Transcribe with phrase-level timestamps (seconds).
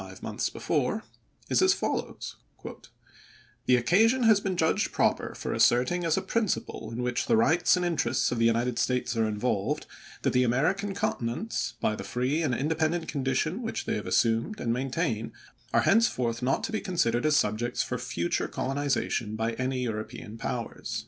[0.01, 1.03] ve ls^.7' months before,
[1.47, 2.35] is as follows:
[3.67, 7.75] "The occasion has been judged proper for asserting as a principle in which the rights
[7.77, 9.85] and interests of the United States are involved,
[10.23, 14.73] that the American continents, by the free and independent condition which they have assumed and
[14.73, 15.33] maintain,
[15.71, 20.99] are henceforth not to be considered as subjects for future colonization by any European powers."